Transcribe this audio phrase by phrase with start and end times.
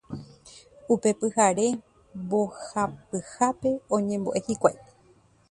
[0.93, 1.67] Upe pyhare
[2.21, 4.77] mbohapyhápe oñembo'e hikuái.